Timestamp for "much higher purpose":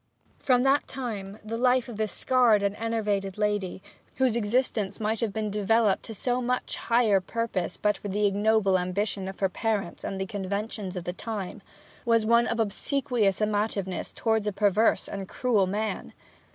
6.41-7.77